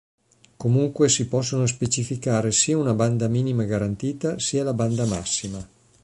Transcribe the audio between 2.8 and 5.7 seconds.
banda minima garantita sia la banda massima.